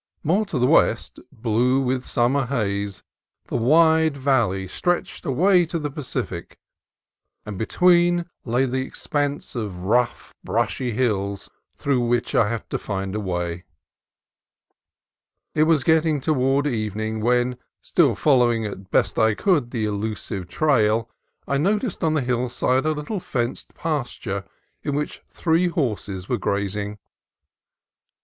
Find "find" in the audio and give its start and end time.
12.79-13.13